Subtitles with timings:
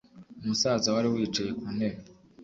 [0.41, 1.99] Umusaza wari wicaye ku ntebe